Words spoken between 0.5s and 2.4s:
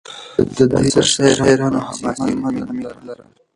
د ده د عصر شاعرانو حماسي